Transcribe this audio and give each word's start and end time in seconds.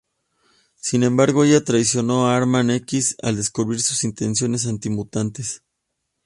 Sin 0.77 1.03
embargo, 1.03 1.43
ella 1.43 1.63
traicionó 1.63 2.25
a 2.25 2.35
Arma-X 2.35 3.17
al 3.21 3.35
descubrir 3.35 3.81
sus 3.83 4.03
intenciones 4.03 4.65
anti-mutantes. 4.65 5.61